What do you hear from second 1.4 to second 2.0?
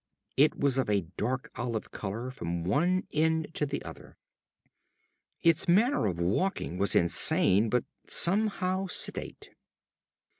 olive